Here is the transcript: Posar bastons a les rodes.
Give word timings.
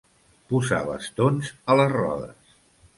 Posar 0.53 0.79
bastons 0.89 1.53
a 1.75 1.79
les 1.83 1.95
rodes. 1.99 2.55